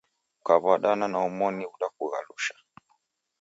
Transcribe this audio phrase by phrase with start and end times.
[0.45, 2.55] Kaw'adana na omoni udakulaghasha.